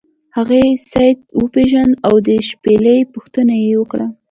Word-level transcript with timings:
هغې 0.37 0.63
سید 0.91 1.17
وپیژنده 1.41 1.99
او 2.07 2.13
د 2.27 2.29
شپیلۍ 2.49 2.99
پوښتنه 3.13 3.53
یې 3.63 3.73
وکړه. 3.77 4.07